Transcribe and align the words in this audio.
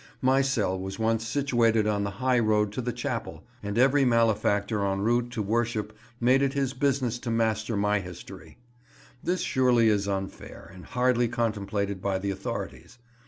My 0.23 0.41
cell 0.41 0.79
was 0.79 0.97
once 0.97 1.27
situated 1.27 1.85
on 1.85 2.03
the 2.03 2.09
high 2.17 2.39
road 2.39 2.71
to 2.71 2.81
the 2.81 2.91
chapel, 2.91 3.43
and 3.61 3.77
every 3.77 4.03
malefactor 4.03 4.83
en 4.83 5.01
route 5.01 5.29
to 5.33 5.43
worship 5.43 5.95
made 6.19 6.41
it 6.41 6.53
his 6.53 6.73
business 6.73 7.19
to 7.19 7.29
master 7.29 7.77
my 7.77 7.99
history. 7.99 8.57
This 9.23 9.41
surely 9.41 9.89
is 9.89 10.07
unfair, 10.07 10.71
and 10.73 10.85
hardly 10.85 11.27
contemplated 11.27 12.01
by 12.01 12.17
the 12.17 12.31
authorities. 12.31 12.97